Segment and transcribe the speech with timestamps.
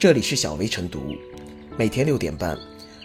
[0.00, 1.14] 这里是小薇晨读，
[1.76, 2.58] 每天六点半，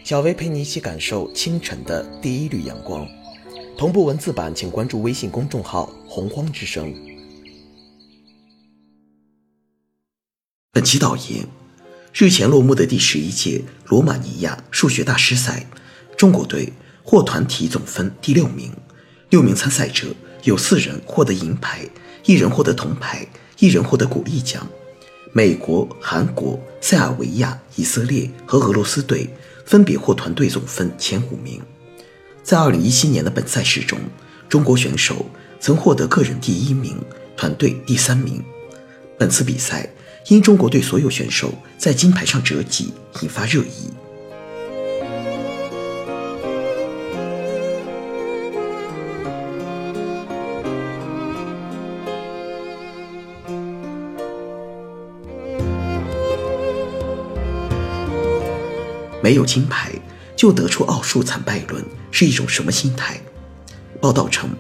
[0.06, 3.06] 小薇陪你一起感受清晨的第一缕阳光。
[3.78, 6.96] 同步文字版，请关注微信公众号“洪荒之声”。
[10.72, 11.46] 本期导言：
[12.14, 15.66] 日前落幕的第十一届罗马尼亚数学大师赛，
[16.16, 16.72] 中国队
[17.04, 18.72] 获团体总分第六名，
[19.32, 21.86] 六名参赛者有四人获得银牌，
[22.24, 23.28] 一人获得铜牌，
[23.60, 24.66] 一人获得鼓励奖。
[25.38, 29.30] 美国、韩国、塞尔维亚、以色列和俄罗斯队
[29.66, 31.62] 分别获团队总分前五名。
[32.42, 34.00] 在2017年的本赛事中，
[34.48, 35.26] 中国选手
[35.60, 36.98] 曾获得个人第一名、
[37.36, 38.42] 团队第三名。
[39.18, 39.90] 本次比赛
[40.30, 43.92] 因中国队所有选手在金牌上折戟，引发热议。
[59.26, 59.92] 没有金牌
[60.36, 63.20] 就得出奥数惨败论是一种什么心态？
[64.00, 64.52] 报道称，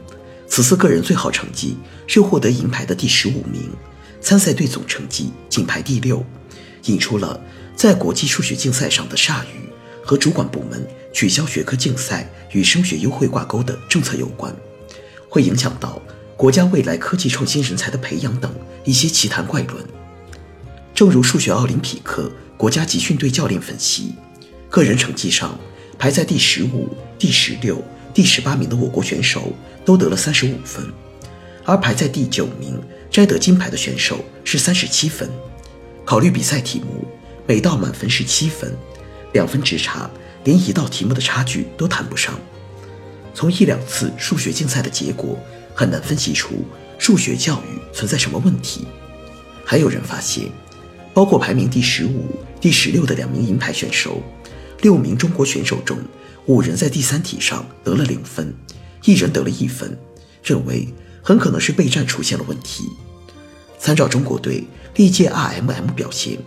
[0.47, 1.77] 此次个人最好成绩
[2.07, 3.69] 是获得银牌的第十五名，
[4.19, 6.25] 参赛队总成绩仅排第六，
[6.85, 7.39] 引出了
[7.75, 9.69] 在国际数学竞赛上的铩羽
[10.03, 14.51] 和主管部门取消学科竞赛与升学优惠挂钩的政策有关，
[15.29, 16.01] 会影响到
[16.35, 18.51] 国家未来科技创新人才的培养等
[18.83, 19.85] 一些奇谈怪论。
[20.95, 24.15] 正如数学奥林匹克国家集训队教练分析。
[24.69, 25.57] 个人成绩上
[25.97, 27.81] 排在第十五、第十六、
[28.13, 29.53] 第十八名的我国选手
[29.85, 30.85] 都得了三十五分，
[31.63, 35.29] 而排在第九名摘得金牌的选手是三十七分。
[36.03, 37.07] 考虑比赛题目，
[37.47, 38.75] 每道满分是七分，
[39.33, 40.09] 两分之差，
[40.43, 42.37] 连一道题目的差距都谈不上。
[43.33, 45.39] 从一两次数学竞赛的结果，
[45.73, 46.65] 很难分析出
[46.97, 48.85] 数学教育存在什么问题。
[49.65, 50.49] 还有人发现，
[51.13, 52.25] 包括排名第十五、
[52.61, 54.21] 第十六的两名银牌选手。
[54.85, 55.97] 六名中国选手中，
[56.45, 58.53] 五人在第三题上得了零分，
[59.03, 59.97] 一人得了一分，
[60.43, 60.87] 认为
[61.23, 62.83] 很可能是备战出现了问题。
[63.79, 66.37] 参照中国队历届 RMM 表现，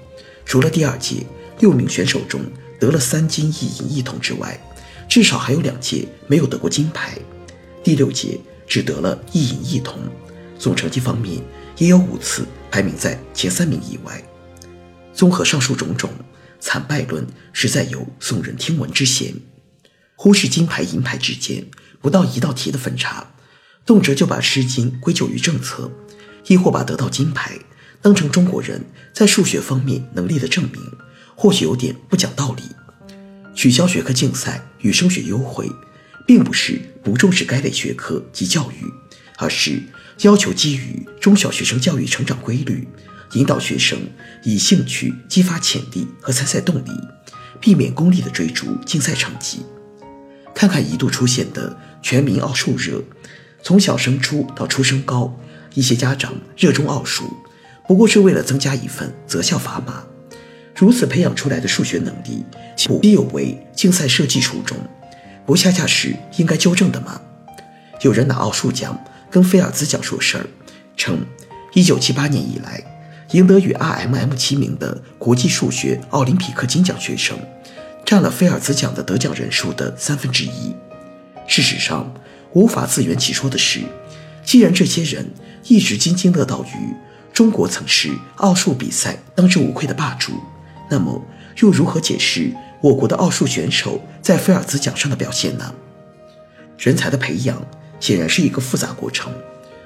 [0.44, 1.26] 除了第二届
[1.58, 2.40] 六名选手中
[2.78, 4.56] 得了三金一银一铜之外，
[5.08, 7.18] 至少还有两届没有得过金牌，
[7.82, 9.98] 第六届只得了一银一铜，
[10.56, 11.42] 总成绩方面
[11.76, 14.22] 也有五次排名在前三名以外。
[15.12, 16.08] 综合上述种种。
[16.60, 19.34] 惨败论实在有耸人听闻之嫌，
[20.16, 21.66] 忽视金牌银牌之间
[22.00, 23.32] 不到一道题的分差，
[23.86, 25.90] 动辄就把吃金归咎于政策，
[26.46, 27.58] 亦或把得到金牌
[28.02, 30.82] 当成中国人在数学方面能力的证明，
[31.34, 32.62] 或许有点不讲道理。
[33.54, 35.68] 取消学科竞赛与升学优惠，
[36.26, 38.84] 并不是不重视该类学科及教育，
[39.36, 39.82] 而是
[40.20, 42.86] 要求基于中小学生教育成长规律。
[43.34, 43.98] 引导学生
[44.42, 46.90] 以兴趣激发潜力和参赛动力，
[47.60, 49.60] 避免功利的追逐竞赛成绩。
[50.54, 53.02] 看看一度出现的全民奥数热，
[53.62, 55.38] 从小升初到初升高，
[55.74, 57.30] 一些家长热衷奥数，
[57.86, 60.02] 不过是为了增加一份择校砝码。
[60.74, 62.42] 如此培养出来的数学能力，
[62.86, 64.74] 不有违竞赛设计初衷，
[65.44, 67.20] 不恰恰是应该纠正的吗？
[68.00, 68.98] 有人拿奥数奖
[69.30, 70.46] 跟菲尔兹奖说事儿，
[70.96, 71.24] 称
[71.74, 72.82] 一九七八年以来。
[73.32, 77.38] 赢得与 RMM 齐名的国际数学奥林匹克金奖学生，
[78.02, 80.74] 占了菲尔兹奖的得奖人数的三分之一。
[81.46, 82.10] 事实上，
[82.54, 83.82] 无法自圆其说的是，
[84.42, 85.30] 既然这些人
[85.64, 86.94] 一直津津乐道于
[87.34, 90.32] 中国曾是奥数比赛当之无愧的霸主，
[90.90, 91.22] 那么
[91.58, 92.50] 又如何解释
[92.80, 95.74] 我国的奥数选手在菲尔兹奖上的表现呢？
[96.78, 97.62] 人才的培养
[98.00, 99.32] 显然是一个复杂过程，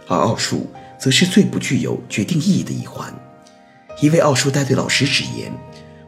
[0.06, 3.12] 而奥数则是最不具有决定意义的一环。
[4.00, 5.52] 一位奥数带队老师直言：“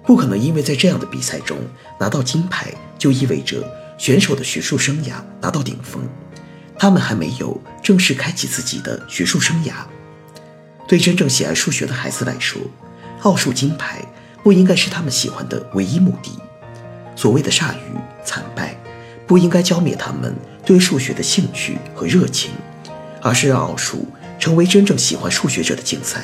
[0.04, 1.56] 不可能因为在这样的比赛中
[2.00, 3.62] 拿到金牌，就意味着
[3.98, 6.03] 选手的学术生涯达到顶峰。
[6.76, 9.72] 他们还没有正式开启自己的学术生涯。
[10.88, 12.60] 对真正喜爱数学的孩子来说，
[13.22, 14.04] 奥数金牌
[14.43, 16.32] 不应该是他们喜欢的唯一目的。
[17.17, 18.76] 所谓的铩羽惨败，
[19.26, 20.34] 不应该浇灭他们
[20.64, 22.50] 对数学的兴趣和热情，
[23.20, 24.06] 而是让奥数
[24.38, 26.22] 成为真正喜欢数学者的竞赛。”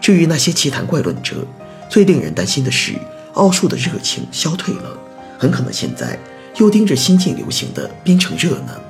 [0.00, 1.46] 至于那些奇谈怪论者，
[1.88, 2.94] 最令人担心的是
[3.32, 4.98] 奥数的热情消退了，
[5.38, 6.18] 很可能现在
[6.56, 8.80] 又盯着新近流行的编程热呢。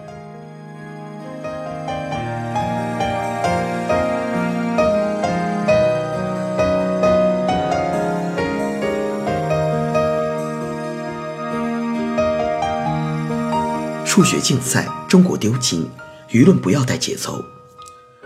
[14.14, 15.84] 数学竞赛，中国丢金，
[16.30, 17.44] 舆论不要带节奏。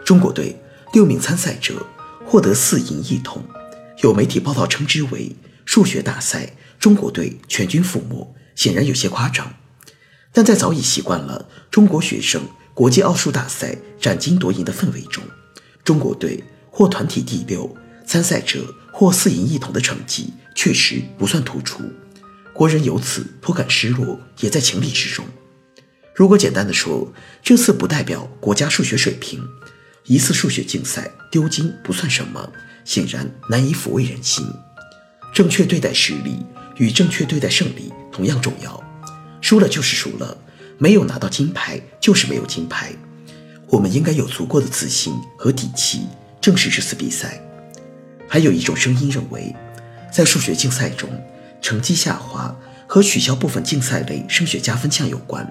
[0.05, 0.55] 中国队
[0.93, 1.77] 六名参赛者。
[2.27, 3.43] 获得四银一铜，
[4.03, 9.55] 有媒体报道称之为数学大赛中国队全军覆没，显然有些夸张。
[10.31, 12.43] 但在早已习惯了中国学生
[12.75, 15.25] 国际奥数大赛斩金夺银的氛围中，
[15.83, 17.75] 中国队获团体第六，
[18.05, 21.83] 参赛者获四银一铜的成绩确实不算突出，
[22.53, 25.25] 国人由此颇感失落，也在情理之中。
[26.19, 27.13] 如果简单的说，
[27.45, 29.41] 这次不代表国家数学水平，
[30.07, 32.53] 一次数学竞赛丢金不算什么，
[32.85, 34.45] 显然难以抚慰人心。
[35.33, 36.45] 正确对待实力
[36.75, 38.83] 与正确对待胜利同样重要，
[39.41, 40.37] 输了就是输了，
[40.77, 42.93] 没有拿到金牌就是没有金牌。
[43.69, 46.09] 我们应该有足够的自信和底气
[46.41, 47.41] 正视这次比赛。
[48.29, 49.55] 还有一种声音认为，
[50.13, 51.09] 在数学竞赛中，
[51.63, 52.53] 成绩下滑
[52.89, 55.49] 和取消部分竞赛类升学加分项有关。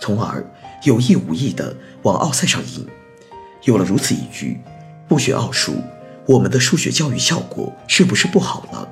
[0.00, 0.44] 从而
[0.84, 2.86] 有意无意地往奥赛上引。
[3.64, 4.58] 有了如此一句，
[5.06, 5.76] 不学奥数，
[6.26, 8.88] 我们的数学教育效果是不是不好了？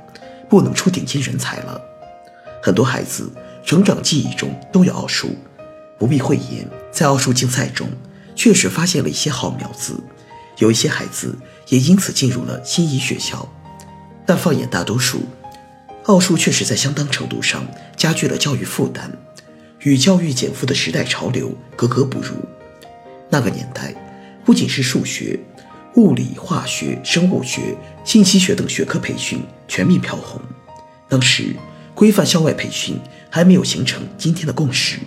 [0.48, 1.80] 不能出顶尖人才了？
[2.62, 3.30] 很多孩子
[3.64, 5.30] 成长记忆中都有奥数，
[5.98, 7.88] 不必讳言，在奥数竞赛中
[8.34, 9.94] 确实发现了一些好苗子，
[10.58, 11.34] 有一些孩子
[11.68, 13.48] 也因此进入了心仪学校。
[14.26, 15.22] 但放眼大多数，
[16.04, 17.66] 奥数确实在相当程度上
[17.96, 19.10] 加剧了教育负担。
[19.80, 22.34] 与教育减负的时代潮流格格不入。
[23.30, 23.94] 那个年代，
[24.44, 25.38] 不仅是数学、
[25.96, 30.40] 物理、化学、生物学、信息学等学科培训全面飘红。
[31.08, 31.54] 当时，
[31.94, 32.98] 规范校外培训
[33.30, 34.98] 还没有形成今天的共识，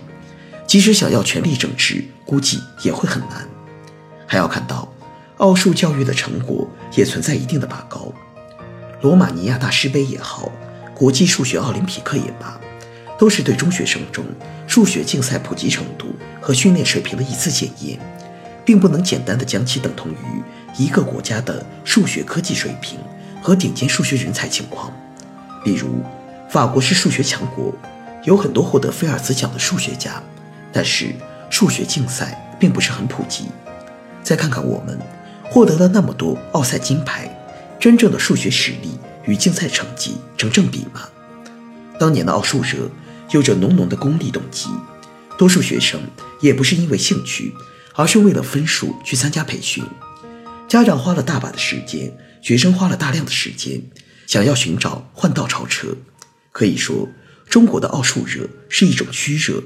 [0.66, 3.48] 即使想要全力整治，估计也会很难。
[4.26, 4.92] 还要看到，
[5.38, 8.12] 奥数教育的成果也存在一定的拔高。
[9.00, 10.50] 罗马尼亚大师杯也好，
[10.94, 12.60] 国际数学奥林匹克也罢。
[13.18, 14.24] 都是对中学生中
[14.66, 17.98] 数学竞赛普及程度和训练水平的一次检验，
[18.64, 20.16] 并不能简单的将其等同于
[20.76, 22.98] 一个国家的数学科技水平
[23.42, 24.92] 和顶尖数学人才情况。
[25.64, 26.02] 比如，
[26.50, 27.72] 法国是数学强国，
[28.24, 30.22] 有很多获得菲尔兹奖的数学家，
[30.72, 31.14] 但是
[31.50, 33.46] 数学竞赛并不是很普及。
[34.22, 34.98] 再看看我们，
[35.44, 37.28] 获得了那么多奥赛金牌，
[37.78, 41.02] 真正的数学实力与竞赛成绩成正比吗？
[41.98, 42.88] 当年的奥数热。
[43.32, 44.68] 有着浓浓的功利动机，
[45.38, 46.00] 多数学生
[46.40, 47.54] 也不是因为兴趣，
[47.94, 49.82] 而是为了分数去参加培训。
[50.68, 53.82] 家长花了大把的时间，学生花了大量的时间，
[54.26, 55.96] 想要寻找换道超车。
[56.52, 57.08] 可以说，
[57.48, 59.62] 中国的奥数热是一种虚热。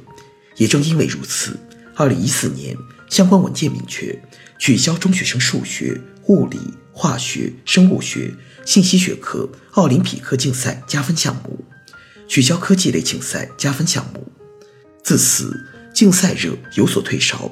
[0.56, 1.58] 也正因为如此，
[1.96, 2.76] 二零一四年
[3.10, 4.22] 相关文件明确
[4.58, 6.58] 取消中学生数学、物理、
[6.92, 8.32] 化学、生物学、
[8.64, 11.64] 信息学科奥林匹克竞赛加分项目。
[12.28, 14.26] 取消科技类竞赛加分项目，
[15.02, 17.50] 自此竞赛热有所退烧，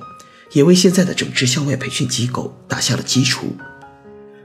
[0.52, 3.56] 也为现在的整治校外培训机构打下了基础。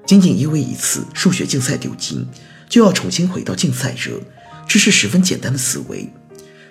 [0.06, 2.28] 仅仅因为一次数学竞赛丢金，
[2.68, 4.20] 就要重新回到竞赛热，
[4.68, 6.10] 这是十分简单的思维。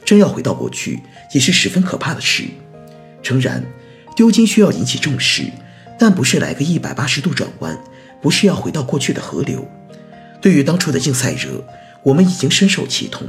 [0.04, 1.00] 真要回到过去，
[1.34, 2.44] 也是十分可怕的事。
[3.22, 3.62] 诚然，
[4.16, 5.42] 丢金需要引起重视，
[5.98, 7.78] 但不是来个一百八十度转弯，
[8.22, 9.68] 不是要回到过去的河流。
[10.40, 11.62] 对于当初的竞赛热，
[12.02, 13.28] 我们已经深受其痛。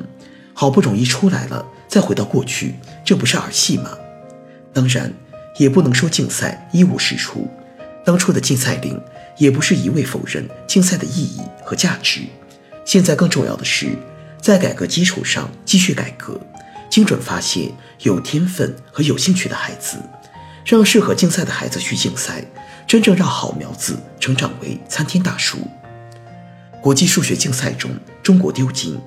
[0.60, 2.76] 好不容易出来了，再回到过去，
[3.06, 3.98] 这不是儿戏吗？
[4.74, 5.14] 当然，
[5.58, 7.50] 也不能说竞赛一无是处。
[8.04, 9.02] 当初的竞赛令
[9.38, 12.24] 也不是一味否认竞赛的意义和价值。
[12.84, 13.88] 现在更重要的是，
[14.42, 16.38] 在改革基础上继续改革，
[16.90, 19.96] 精准发现有天分和有兴趣的孩子，
[20.66, 22.44] 让适合竞赛的孩子去竞赛，
[22.86, 25.60] 真正让好苗子成长为参天大树。
[26.82, 29.00] 国际数学竞赛中，中国丢金。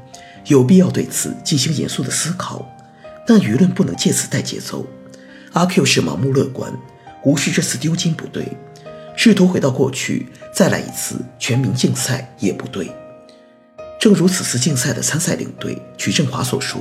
[0.47, 2.69] 有必要对此进行严肃的思考，
[3.27, 4.87] 但舆论不能借此带节奏。
[5.53, 6.73] 阿 Q 是盲目乐观，
[7.25, 8.43] 无视这次丢金不对；
[9.17, 12.91] 试图回到过去再来一次全民竞赛也不对。
[14.01, 16.81] 正如此次竞赛的参赛领队曲振华所说：“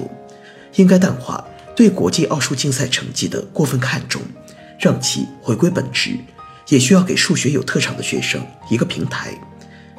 [0.75, 4.21] 应该淡化对国际奥数竞赛成绩的过分看重，
[4.79, 6.17] 让其回归本质。
[6.67, 9.33] 也需要给数学有特长的学生一个平台，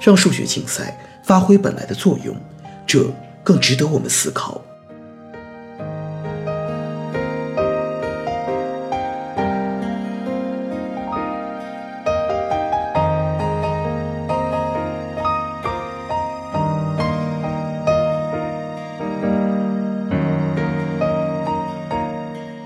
[0.00, 2.34] 让数学竞赛发挥本来的作用。”
[2.86, 3.06] 这。
[3.44, 4.60] 更值得我们思考。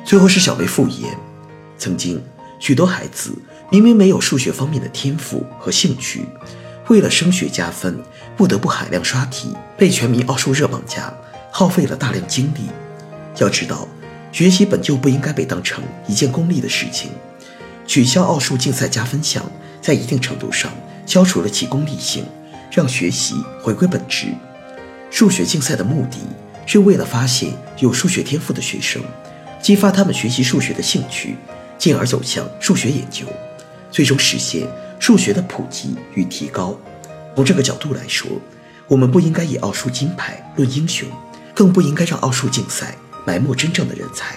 [0.04, 1.18] 最后是小薇复言，
[1.76, 2.23] 曾经
[2.61, 3.37] 许多孩子
[3.71, 6.25] 明明没有数学方面的天赋和兴趣。
[6.88, 7.99] 为了升学加分，
[8.37, 11.12] 不得不海量刷题，被全民奥数热绑架，
[11.50, 12.69] 耗费了大量精力。
[13.38, 13.88] 要知道，
[14.31, 17.11] 学习本就不应该被当成一件功利的事情。
[17.87, 19.45] 取消奥数竞赛加分项，
[19.81, 20.73] 在一定程度上
[21.05, 22.25] 消除了其功利性，
[22.71, 24.28] 让学习回归本质。
[25.11, 26.19] 数学竞赛的目的
[26.66, 29.02] 是为了发现有数学天赋的学生，
[29.61, 31.37] 激发他们学习数学的兴趣，
[31.78, 33.26] 进而走向数学研究，
[33.90, 34.66] 最终实现
[34.98, 36.78] 数学的普及与提高。
[37.34, 38.28] 从这个角度来说，
[38.88, 41.08] 我们不应该以奥数金牌论英雄，
[41.54, 44.36] 更不应该让奥数竞赛埋没真正的人才。